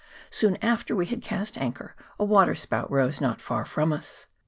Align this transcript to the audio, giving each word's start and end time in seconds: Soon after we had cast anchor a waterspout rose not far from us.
Soon 0.31 0.57
after 0.63 0.95
we 0.95 1.05
had 1.05 1.21
cast 1.21 1.59
anchor 1.59 1.95
a 2.17 2.25
waterspout 2.25 2.89
rose 2.89 3.21
not 3.21 3.39
far 3.39 3.65
from 3.65 3.93
us. 3.93 4.25